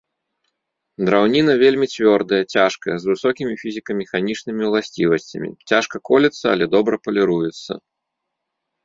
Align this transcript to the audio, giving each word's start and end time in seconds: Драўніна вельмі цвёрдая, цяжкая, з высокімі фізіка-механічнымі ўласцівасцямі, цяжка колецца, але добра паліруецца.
Драўніна 1.07 1.53
вельмі 1.63 1.87
цвёрдая, 1.93 2.39
цяжкая, 2.55 2.95
з 3.03 3.09
высокімі 3.11 3.53
фізіка-механічнымі 3.63 4.63
ўласцівасцямі, 4.71 5.49
цяжка 5.73 5.95
колецца, 6.11 6.43
але 6.55 6.65
добра 6.75 6.95
паліруецца. 7.05 7.71